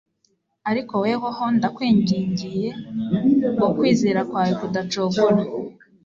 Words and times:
Ariko 0.69 0.93
wehoho, 1.03 1.43
ndakwingingiye 1.57 2.67
ngo 3.53 3.67
kwizera 3.77 4.21
kwawe 4.29 4.53
kudacogora. 4.59 5.41